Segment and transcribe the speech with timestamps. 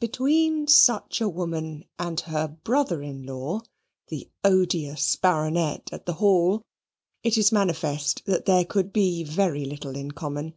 [0.00, 3.60] Between such a woman and her brother in law,
[4.08, 6.62] the odious Baronet at the Hall,
[7.22, 10.54] it is manifest that there could be very little in common.